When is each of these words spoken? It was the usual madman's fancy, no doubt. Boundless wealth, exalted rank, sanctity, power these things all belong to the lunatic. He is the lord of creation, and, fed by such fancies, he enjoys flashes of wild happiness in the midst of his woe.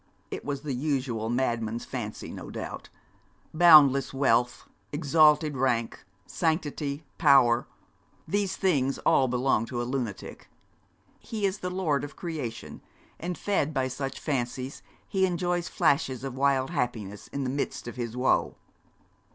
It 0.31 0.43
was 0.43 0.61
the 0.63 0.73
usual 0.73 1.29
madman's 1.29 1.85
fancy, 1.85 2.31
no 2.33 2.49
doubt. 2.49 2.89
Boundless 3.53 4.15
wealth, 4.15 4.67
exalted 4.91 5.55
rank, 5.55 6.03
sanctity, 6.25 7.03
power 7.19 7.67
these 8.27 8.55
things 8.57 8.97
all 9.05 9.27
belong 9.27 9.67
to 9.67 9.77
the 9.77 9.85
lunatic. 9.85 10.49
He 11.19 11.45
is 11.45 11.59
the 11.59 11.69
lord 11.69 12.03
of 12.03 12.15
creation, 12.15 12.81
and, 13.19 13.37
fed 13.37 13.75
by 13.75 13.87
such 13.89 14.19
fancies, 14.19 14.81
he 15.07 15.27
enjoys 15.27 15.67
flashes 15.67 16.23
of 16.23 16.33
wild 16.33 16.71
happiness 16.71 17.27
in 17.27 17.43
the 17.43 17.51
midst 17.51 17.87
of 17.87 17.95
his 17.95 18.17
woe. 18.17 18.55